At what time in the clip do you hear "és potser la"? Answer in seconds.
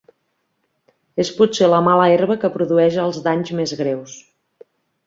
1.25-1.83